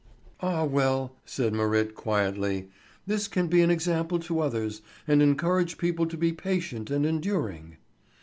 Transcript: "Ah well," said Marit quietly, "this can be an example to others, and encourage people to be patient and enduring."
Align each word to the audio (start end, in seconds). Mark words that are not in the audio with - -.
"Ah 0.39 0.63
well," 0.65 1.15
said 1.25 1.53
Marit 1.53 1.93
quietly, 1.93 2.71
"this 3.05 3.27
can 3.27 3.45
be 3.47 3.61
an 3.61 3.69
example 3.69 4.17
to 4.17 4.39
others, 4.39 4.81
and 5.07 5.21
encourage 5.21 5.77
people 5.77 6.07
to 6.07 6.17
be 6.17 6.33
patient 6.33 6.89
and 6.89 7.05
enduring." 7.05 7.77